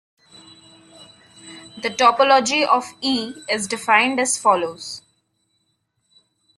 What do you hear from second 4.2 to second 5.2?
follows.